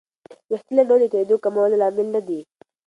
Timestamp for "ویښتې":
0.51-0.71